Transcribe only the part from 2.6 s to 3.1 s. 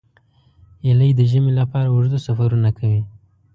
کوي